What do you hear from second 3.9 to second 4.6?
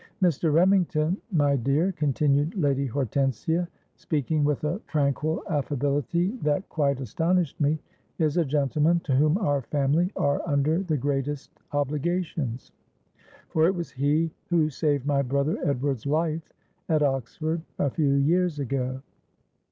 speaking